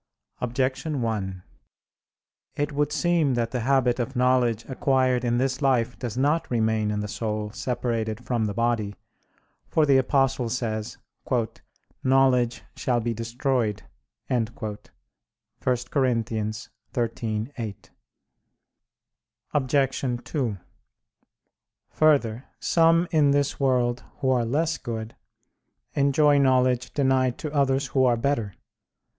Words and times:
Objection 0.39 1.03
1: 1.03 1.43
It 2.55 2.71
would 2.71 2.91
seem 2.91 3.35
that 3.35 3.51
the 3.51 3.59
habit 3.59 3.99
of 3.99 4.15
knowledge 4.15 4.65
acquired 4.65 5.23
in 5.23 5.37
this 5.37 5.61
life 5.61 5.95
does 5.99 6.17
not 6.17 6.49
remain 6.49 6.89
in 6.89 7.01
the 7.01 7.07
soul 7.07 7.51
separated 7.51 8.25
from 8.25 8.45
the 8.45 8.53
body: 8.55 8.95
for 9.67 9.85
the 9.85 9.97
Apostle 9.99 10.49
says: 10.49 10.97
"Knowledge 12.03 12.63
shall 12.75 12.99
be 12.99 13.13
destroyed" 13.13 13.83
(1 14.27 14.47
Cor. 14.55 14.79
13:8). 15.61 17.89
Obj. 19.53 20.23
2: 20.25 20.57
Further, 21.91 22.45
some 22.59 23.07
in 23.11 23.29
this 23.29 23.59
world 23.59 24.03
who 24.17 24.31
are 24.31 24.45
less 24.45 24.79
good 24.79 25.15
enjoy 25.93 26.39
knowledge 26.39 26.91
denied 26.95 27.37
to 27.37 27.53
others 27.53 27.85
who 27.93 28.03
are 28.03 28.17
better. 28.17 28.55